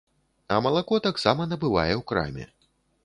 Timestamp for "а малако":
0.55-0.99